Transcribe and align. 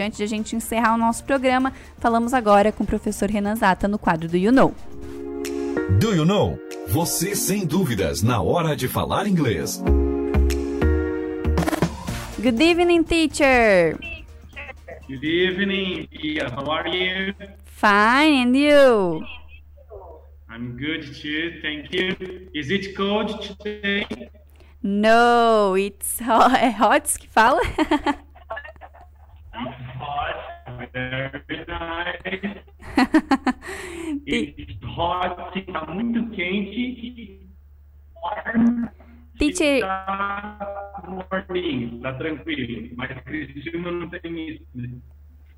Antes 0.00 0.16
de 0.18 0.24
a 0.24 0.26
gente 0.26 0.56
encerrar 0.56 0.94
o 0.94 0.98
nosso 0.98 1.24
programa, 1.24 1.72
falamos 1.98 2.32
agora 2.32 2.72
com 2.72 2.84
o 2.84 2.86
professor 2.86 3.28
Renan 3.28 3.56
Zata 3.56 3.88
no 3.88 3.98
quadro 3.98 4.28
do 4.28 4.36
You 4.36 4.52
Know. 4.52 4.74
Do 5.98 6.14
You 6.14 6.24
Know? 6.24 6.58
Você 6.88 7.34
sem 7.34 7.66
dúvidas 7.66 8.22
na 8.22 8.40
hora 8.40 8.74
de 8.76 8.88
falar 8.88 9.26
inglês. 9.26 9.82
Good 12.40 12.62
evening, 12.62 13.02
teacher. 13.02 13.98
Good 15.08 15.24
evening, 15.24 16.08
Ia. 16.12 16.48
How 16.48 16.70
are 16.70 16.88
you? 16.88 17.34
Fine, 17.66 18.46
and 18.46 18.56
you? 18.56 19.22
I'm 20.48 20.76
good 20.76 21.12
too, 21.14 21.60
thank 21.60 21.92
you. 21.92 22.48
Is 22.54 22.70
it 22.70 22.94
cold 22.94 23.40
today? 23.40 24.06
No, 24.82 25.76
it's 25.76 26.20
hot. 26.20 26.56
É 26.56 26.70
hot 26.76 27.18
que 27.18 27.28
fala? 27.28 27.60
very 30.92 31.64
nice. 31.66 32.64
It's 34.26 34.84
hot, 34.84 35.36
tá 35.72 35.86
muito 35.92 36.30
quente. 36.30 37.40
Warm. 38.22 38.88
Teacher. 39.38 39.80
Tá 39.80 41.02
morning, 41.08 42.00
tá 42.00 42.12
tranquilo. 42.14 42.90
Mas 42.96 43.22
Criciúma 43.22 43.90
não 43.90 44.08
tem 44.08 44.50
isso, 44.50 44.64
né? 44.74 44.90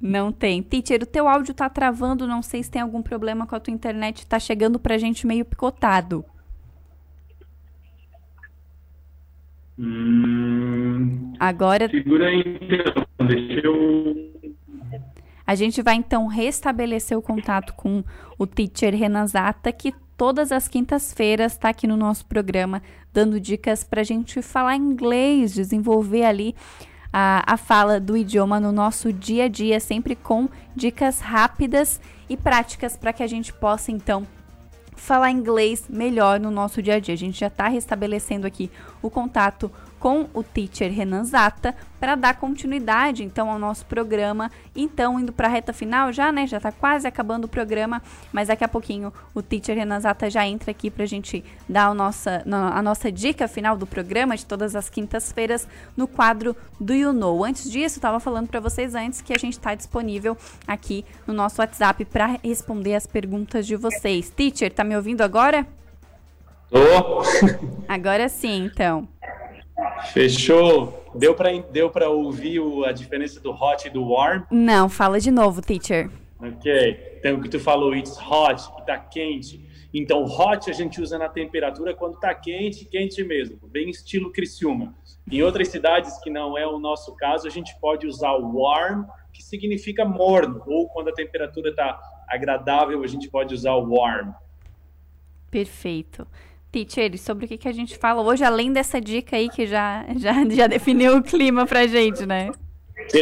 Não 0.00 0.32
tem. 0.32 0.62
Teacher, 0.62 1.02
o 1.02 1.06
teu 1.06 1.28
áudio 1.28 1.54
tá 1.54 1.68
travando, 1.68 2.26
não 2.26 2.42
sei 2.42 2.62
se 2.62 2.70
tem 2.70 2.82
algum 2.82 3.02
problema 3.02 3.46
com 3.46 3.56
a 3.56 3.60
tua 3.60 3.72
internet, 3.72 4.26
tá 4.26 4.38
chegando 4.38 4.78
pra 4.78 4.98
gente 4.98 5.26
meio 5.26 5.44
picotado. 5.44 6.24
Hum, 9.78 11.32
Agora. 11.38 11.88
Segura 11.88 12.28
aí, 12.28 12.40
então. 12.60 13.26
Deixa 13.26 13.66
eu. 13.66 14.33
A 15.46 15.54
gente 15.54 15.82
vai 15.82 15.94
então 15.94 16.26
restabelecer 16.26 17.16
o 17.16 17.22
contato 17.22 17.74
com 17.74 18.02
o 18.38 18.46
teacher 18.46 18.94
Renazata, 18.94 19.70
que 19.72 19.94
todas 20.16 20.52
as 20.52 20.68
quintas-feiras 20.68 21.52
está 21.52 21.68
aqui 21.68 21.86
no 21.86 21.96
nosso 21.96 22.24
programa, 22.26 22.82
dando 23.12 23.38
dicas 23.40 23.84
para 23.84 24.00
a 24.00 24.04
gente 24.04 24.40
falar 24.40 24.76
inglês, 24.76 25.52
desenvolver 25.52 26.24
ali 26.24 26.54
a, 27.12 27.54
a 27.54 27.56
fala 27.56 28.00
do 28.00 28.16
idioma 28.16 28.58
no 28.58 28.72
nosso 28.72 29.12
dia 29.12 29.44
a 29.44 29.48
dia, 29.48 29.78
sempre 29.78 30.16
com 30.16 30.48
dicas 30.74 31.20
rápidas 31.20 32.00
e 32.28 32.36
práticas 32.36 32.96
para 32.96 33.12
que 33.12 33.22
a 33.22 33.26
gente 33.26 33.52
possa 33.52 33.92
então 33.92 34.26
falar 34.96 35.30
inglês 35.30 35.84
melhor 35.88 36.40
no 36.40 36.50
nosso 36.50 36.82
dia 36.82 36.94
a 36.94 36.98
dia. 36.98 37.14
A 37.14 37.18
gente 37.18 37.38
já 37.38 37.48
está 37.48 37.68
restabelecendo 37.68 38.46
aqui 38.46 38.70
o 39.02 39.10
contato 39.10 39.70
com 40.04 40.28
o 40.34 40.42
teacher 40.42 40.92
Renan 40.92 41.24
Zata 41.24 41.74
para 41.98 42.14
dar 42.14 42.36
continuidade 42.36 43.24
então 43.24 43.50
ao 43.50 43.58
nosso 43.58 43.86
programa. 43.86 44.50
Então, 44.76 45.18
indo 45.18 45.32
para 45.32 45.48
a 45.48 45.50
reta 45.50 45.72
final 45.72 46.12
já, 46.12 46.30
né? 46.30 46.46
Já 46.46 46.58
está 46.58 46.70
quase 46.70 47.08
acabando 47.08 47.46
o 47.46 47.48
programa, 47.48 48.02
mas 48.30 48.48
daqui 48.48 48.62
a 48.62 48.68
pouquinho 48.68 49.10
o 49.34 49.40
teacher 49.40 49.74
Renan 49.74 49.98
Zata 49.98 50.28
já 50.28 50.46
entra 50.46 50.72
aqui 50.72 50.90
para 50.90 51.04
a 51.04 51.06
gente 51.06 51.42
dar 51.66 51.86
a 51.86 51.94
nossa, 51.94 52.44
a 52.44 52.82
nossa 52.82 53.10
dica 53.10 53.48
final 53.48 53.78
do 53.78 53.86
programa 53.86 54.36
de 54.36 54.44
todas 54.44 54.76
as 54.76 54.90
quintas-feiras 54.90 55.66
no 55.96 56.06
quadro 56.06 56.54
do 56.78 56.92
You 56.92 57.14
Know. 57.14 57.42
Antes 57.42 57.70
disso, 57.70 57.96
estava 57.96 58.20
falando 58.20 58.48
para 58.48 58.60
vocês 58.60 58.94
antes 58.94 59.22
que 59.22 59.32
a 59.32 59.38
gente 59.38 59.54
está 59.54 59.74
disponível 59.74 60.36
aqui 60.68 61.02
no 61.26 61.32
nosso 61.32 61.62
WhatsApp 61.62 62.04
para 62.04 62.38
responder 62.44 62.94
as 62.94 63.06
perguntas 63.06 63.66
de 63.66 63.74
vocês. 63.74 64.28
Teacher, 64.28 64.70
tá 64.70 64.84
me 64.84 64.94
ouvindo 64.94 65.22
agora? 65.22 65.66
Tô. 66.68 67.22
Agora 67.88 68.28
sim, 68.28 68.66
então. 68.66 69.08
Fechou. 70.12 71.04
Deu 71.14 71.34
para 71.34 71.52
deu 71.60 71.90
pra 71.90 72.08
ouvir 72.08 72.60
o, 72.60 72.84
a 72.84 72.92
diferença 72.92 73.40
do 73.40 73.50
hot 73.52 73.86
e 73.86 73.90
do 73.90 74.08
warm? 74.08 74.42
Não, 74.50 74.88
fala 74.88 75.20
de 75.20 75.30
novo, 75.30 75.62
teacher. 75.62 76.10
Ok. 76.40 77.14
Então, 77.18 77.36
o 77.36 77.42
que 77.42 77.48
tu 77.48 77.58
falou, 77.58 77.94
it's 77.94 78.18
hot, 78.18 78.62
que 78.76 78.86
tá 78.86 78.98
quente. 78.98 79.64
Então, 79.94 80.24
hot 80.24 80.68
a 80.68 80.72
gente 80.72 81.00
usa 81.00 81.16
na 81.16 81.28
temperatura 81.28 81.94
quando 81.94 82.18
tá 82.18 82.34
quente, 82.34 82.84
quente 82.84 83.22
mesmo, 83.22 83.58
bem 83.68 83.88
estilo 83.88 84.32
Criciúma. 84.32 84.92
Em 85.30 85.40
outras 85.40 85.68
cidades 85.68 86.18
que 86.18 86.28
não 86.28 86.58
é 86.58 86.66
o 86.66 86.78
nosso 86.78 87.14
caso, 87.14 87.46
a 87.46 87.50
gente 87.50 87.78
pode 87.80 88.06
usar 88.06 88.32
o 88.32 88.60
warm, 88.60 89.04
que 89.32 89.42
significa 89.42 90.04
morno, 90.04 90.60
ou 90.66 90.88
quando 90.88 91.08
a 91.08 91.14
temperatura 91.14 91.74
tá 91.74 91.98
agradável, 92.28 93.02
a 93.02 93.06
gente 93.06 93.30
pode 93.30 93.54
usar 93.54 93.74
o 93.74 93.94
warm. 93.94 94.32
Perfeito. 95.50 96.26
Teacher, 96.74 97.16
sobre 97.18 97.44
o 97.44 97.48
que, 97.48 97.56
que 97.56 97.68
a 97.68 97.72
gente 97.72 97.96
fala 97.96 98.20
hoje, 98.20 98.42
além 98.42 98.72
dessa 98.72 99.00
dica 99.00 99.36
aí 99.36 99.48
que 99.48 99.64
já, 99.64 100.04
já, 100.16 100.32
já 100.50 100.66
definiu 100.66 101.18
o 101.18 101.22
clima 101.22 101.64
pra 101.64 101.86
gente, 101.86 102.26
né? 102.26 102.50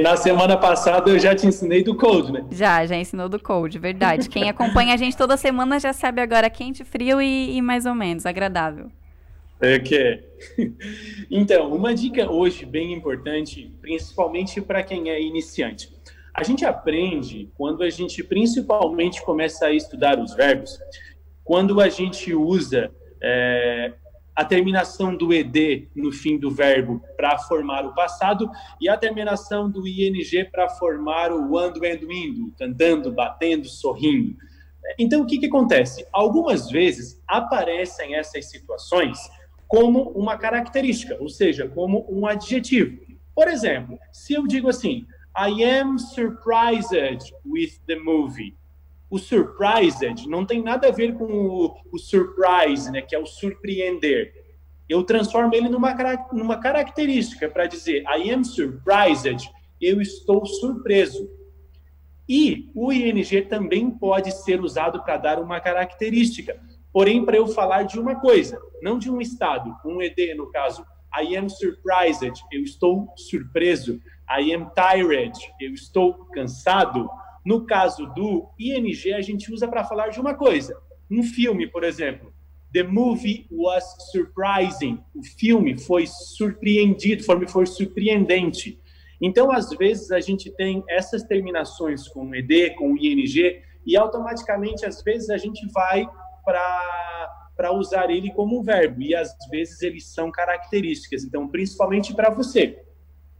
Na 0.00 0.16
semana 0.16 0.56
passada 0.56 1.10
eu 1.10 1.18
já 1.18 1.34
te 1.34 1.48
ensinei 1.48 1.82
do 1.82 1.96
Code, 1.96 2.30
né? 2.30 2.44
Já, 2.52 2.86
já 2.86 2.96
ensinou 2.96 3.28
do 3.28 3.40
Code, 3.40 3.78
verdade. 3.78 4.28
Quem 4.28 4.48
acompanha 4.48 4.94
a 4.94 4.96
gente 4.96 5.16
toda 5.16 5.36
semana 5.36 5.80
já 5.80 5.92
sabe 5.92 6.20
agora 6.20 6.48
quente, 6.48 6.84
frio 6.84 7.20
e, 7.20 7.56
e 7.56 7.62
mais 7.62 7.86
ou 7.86 7.94
menos, 7.94 8.24
agradável. 8.24 8.90
Ok. 9.60 10.24
Então, 11.30 11.72
uma 11.72 11.94
dica 11.94 12.30
hoje 12.30 12.64
bem 12.64 12.92
importante, 12.92 13.72
principalmente 13.80 14.60
para 14.60 14.82
quem 14.82 15.10
é 15.10 15.20
iniciante. 15.20 15.92
A 16.34 16.42
gente 16.42 16.64
aprende 16.64 17.48
quando 17.56 17.82
a 17.82 17.90
gente 17.90 18.22
principalmente 18.24 19.22
começa 19.22 19.66
a 19.66 19.72
estudar 19.72 20.18
os 20.18 20.34
verbos, 20.34 20.78
quando 21.44 21.80
a 21.80 21.88
gente 21.88 22.34
usa 22.34 22.90
é, 23.22 23.92
a 24.34 24.44
terminação 24.44 25.14
do 25.14 25.32
ed 25.32 25.88
no 25.94 26.10
fim 26.10 26.38
do 26.38 26.50
verbo 26.50 27.02
para 27.16 27.36
formar 27.38 27.84
o 27.84 27.94
passado 27.94 28.50
e 28.80 28.88
a 28.88 28.96
terminação 28.96 29.70
do 29.70 29.86
ing 29.86 30.44
para 30.50 30.68
formar 30.68 31.32
o 31.32 31.58
ando, 31.58 31.84
endo, 31.84 32.10
indo, 32.10 32.52
cantando, 32.58 33.12
batendo, 33.12 33.66
sorrindo. 33.66 34.36
Então, 34.98 35.22
o 35.22 35.26
que, 35.26 35.38
que 35.38 35.46
acontece? 35.46 36.06
Algumas 36.12 36.70
vezes 36.70 37.22
aparecem 37.28 38.14
essas 38.14 38.48
situações 38.48 39.18
como 39.68 40.10
uma 40.10 40.36
característica, 40.36 41.16
ou 41.20 41.28
seja, 41.28 41.68
como 41.68 42.06
um 42.08 42.26
adjetivo. 42.26 42.98
Por 43.34 43.46
exemplo, 43.46 43.98
se 44.12 44.34
eu 44.34 44.46
digo 44.46 44.68
assim, 44.68 45.06
I 45.36 45.62
am 45.62 45.98
surprised 45.98 47.32
with 47.44 47.78
the 47.86 47.96
movie 47.96 48.56
o 49.10 49.18
surprised 49.18 50.28
não 50.28 50.46
tem 50.46 50.62
nada 50.62 50.88
a 50.88 50.92
ver 50.92 51.14
com 51.14 51.24
o, 51.24 51.76
o 51.92 51.98
surprise, 51.98 52.90
né, 52.92 53.02
que 53.02 53.14
é 53.14 53.18
o 53.18 53.26
surpreender. 53.26 54.32
Eu 54.88 55.02
transformo 55.02 55.54
ele 55.54 55.68
numa, 55.68 55.94
numa 56.32 56.58
característica 56.58 57.48
para 57.48 57.66
dizer 57.66 58.02
I 58.02 58.30
am 58.30 58.44
surprised, 58.44 59.50
eu 59.80 60.00
estou 60.00 60.46
surpreso. 60.46 61.28
E 62.28 62.70
o 62.74 62.92
ing 62.92 63.42
também 63.48 63.90
pode 63.90 64.30
ser 64.30 64.60
usado 64.60 65.02
para 65.02 65.16
dar 65.16 65.40
uma 65.40 65.60
característica, 65.60 66.60
porém 66.92 67.24
para 67.24 67.36
eu 67.36 67.48
falar 67.48 67.82
de 67.82 67.98
uma 67.98 68.20
coisa, 68.20 68.60
não 68.80 68.98
de 68.98 69.10
um 69.10 69.20
estado. 69.20 69.74
Um 69.84 70.00
ed, 70.00 70.34
no 70.34 70.48
caso, 70.50 70.86
I 71.20 71.36
am 71.36 71.48
surprised, 71.48 72.40
eu 72.52 72.62
estou 72.62 73.12
surpreso. 73.16 74.00
I 74.30 74.54
am 74.54 74.70
tired, 74.76 75.36
eu 75.60 75.72
estou 75.72 76.14
cansado. 76.26 77.10
No 77.44 77.64
caso 77.64 78.06
do 78.14 78.48
ing, 78.58 78.92
a 79.14 79.20
gente 79.20 79.52
usa 79.52 79.66
para 79.66 79.84
falar 79.84 80.08
de 80.08 80.20
uma 80.20 80.34
coisa. 80.34 80.76
Um 81.10 81.22
filme, 81.22 81.66
por 81.66 81.84
exemplo. 81.84 82.32
The 82.72 82.84
movie 82.84 83.46
was 83.50 83.84
surprising. 84.12 85.00
O 85.14 85.22
filme 85.22 85.78
foi 85.78 86.06
surpreendido, 86.06 87.24
foi, 87.24 87.48
foi 87.48 87.66
surpreendente. 87.66 88.78
Então, 89.20 89.50
às 89.50 89.70
vezes, 89.70 90.10
a 90.12 90.20
gente 90.20 90.50
tem 90.52 90.84
essas 90.88 91.22
terminações 91.24 92.08
com 92.08 92.34
ed, 92.34 92.70
com 92.76 92.96
ing, 92.96 93.62
e 93.86 93.96
automaticamente, 93.96 94.86
às 94.86 95.02
vezes, 95.02 95.30
a 95.30 95.36
gente 95.36 95.66
vai 95.72 96.06
para 96.44 97.72
usar 97.72 98.10
ele 98.10 98.30
como 98.32 98.60
um 98.60 98.62
verbo, 98.62 99.02
e 99.02 99.14
às 99.14 99.34
vezes 99.50 99.82
eles 99.82 100.06
são 100.06 100.30
características. 100.30 101.24
Então, 101.24 101.48
principalmente 101.48 102.14
para 102.14 102.30
você 102.30 102.78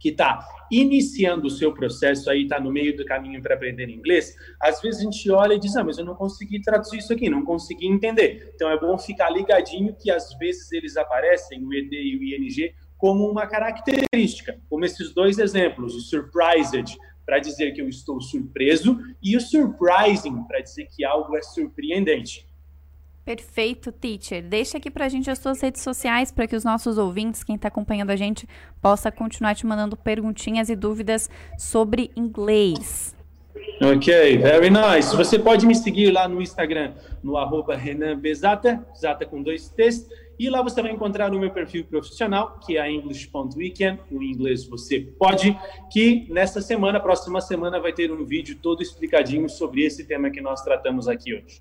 que 0.01 0.09
está 0.09 0.43
iniciando 0.71 1.47
o 1.47 1.49
seu 1.49 1.71
processo 1.71 2.29
aí, 2.29 2.43
está 2.43 2.59
no 2.59 2.71
meio 2.71 2.97
do 2.97 3.05
caminho 3.05 3.41
para 3.41 3.53
aprender 3.53 3.87
inglês, 3.87 4.35
às 4.59 4.81
vezes 4.81 5.01
a 5.01 5.03
gente 5.03 5.29
olha 5.29 5.53
e 5.53 5.59
diz, 5.59 5.75
ah, 5.75 5.83
mas 5.83 5.99
eu 5.99 6.05
não 6.05 6.15
consegui 6.15 6.59
traduzir 6.59 6.97
isso 6.97 7.13
aqui, 7.13 7.29
não 7.29 7.45
consegui 7.45 7.87
entender. 7.87 8.51
Então 8.55 8.69
é 8.69 8.79
bom 8.79 8.97
ficar 8.97 9.29
ligadinho 9.29 9.95
que 9.95 10.09
às 10.09 10.35
vezes 10.39 10.71
eles 10.71 10.97
aparecem, 10.97 11.63
o 11.63 11.71
ED 11.71 11.93
e 11.93 12.17
o 12.17 12.23
ING, 12.23 12.73
como 12.97 13.29
uma 13.29 13.45
característica, 13.45 14.59
como 14.69 14.85
esses 14.85 15.13
dois 15.13 15.37
exemplos, 15.37 15.93
o 15.93 15.99
surprised, 15.99 16.97
para 17.23 17.37
dizer 17.37 17.71
que 17.73 17.81
eu 17.81 17.87
estou 17.87 18.19
surpreso, 18.19 18.99
e 19.21 19.37
o 19.37 19.41
surprising, 19.41 20.43
para 20.47 20.61
dizer 20.61 20.87
que 20.87 21.05
algo 21.05 21.35
é 21.37 21.41
surpreendente. 21.41 22.47
Perfeito, 23.23 23.91
teacher. 23.91 24.43
Deixa 24.43 24.77
aqui 24.77 24.89
pra 24.89 25.07
gente 25.07 25.29
as 25.29 25.37
suas 25.37 25.61
redes 25.61 25.81
sociais 25.81 26.31
para 26.31 26.47
que 26.47 26.55
os 26.55 26.63
nossos 26.63 26.97
ouvintes, 26.97 27.43
quem 27.43 27.55
está 27.55 27.67
acompanhando 27.67 28.09
a 28.09 28.15
gente, 28.15 28.47
possa 28.81 29.11
continuar 29.11 29.55
te 29.55 29.65
mandando 29.65 29.95
perguntinhas 29.95 30.69
e 30.69 30.75
dúvidas 30.75 31.29
sobre 31.57 32.11
inglês. 32.15 33.15
Ok, 33.81 34.37
very 34.37 34.69
nice. 34.69 35.15
Você 35.15 35.37
pode 35.37 35.65
me 35.65 35.75
seguir 35.75 36.11
lá 36.11 36.27
no 36.27 36.41
Instagram, 36.41 36.93
no 37.23 37.37
arroba 37.37 37.75
Renan 37.75 38.19
Zata 38.33 39.25
com 39.25 39.41
dois 39.41 39.69
T's, 39.69 40.07
e 40.39 40.49
lá 40.49 40.61
você 40.63 40.81
vai 40.81 40.91
encontrar 40.91 41.31
o 41.33 41.39
meu 41.39 41.51
perfil 41.51 41.85
profissional, 41.85 42.59
que 42.65 42.77
é 42.77 42.91
english.weekend, 42.91 43.99
o 44.11 44.23
inglês 44.23 44.65
você 44.67 44.99
pode, 44.99 45.55
que 45.91 46.25
nessa 46.29 46.61
semana, 46.61 46.99
próxima 46.99 47.41
semana, 47.41 47.79
vai 47.79 47.93
ter 47.93 48.11
um 48.11 48.25
vídeo 48.25 48.57
todo 48.61 48.81
explicadinho 48.81 49.47
sobre 49.47 49.83
esse 49.83 50.03
tema 50.05 50.31
que 50.31 50.41
nós 50.41 50.63
tratamos 50.63 51.07
aqui 51.07 51.35
hoje. 51.35 51.59